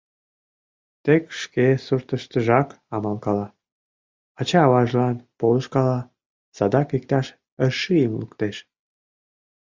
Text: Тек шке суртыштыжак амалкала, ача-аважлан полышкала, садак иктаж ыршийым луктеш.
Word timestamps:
Тек 1.03 1.23
шке 1.41 1.67
суртыштыжак 1.85 2.69
амалкала, 2.95 3.47
ача-аважлан 4.39 5.15
полышкала, 5.39 5.99
садак 6.55 6.89
иктаж 6.97 7.27
ыршийым 7.65 8.13
луктеш. 8.21 8.57